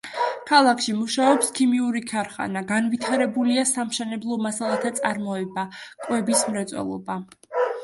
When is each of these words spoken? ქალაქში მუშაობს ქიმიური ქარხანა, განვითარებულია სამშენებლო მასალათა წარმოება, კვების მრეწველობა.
ქალაქში 0.51 0.93
მუშაობს 1.01 1.51
ქიმიური 1.59 2.01
ქარხანა, 2.11 2.63
განვითარებულია 2.71 3.67
სამშენებლო 3.73 4.39
მასალათა 4.47 4.93
წარმოება, 5.03 5.69
კვების 6.09 6.45
მრეწველობა. 6.51 7.23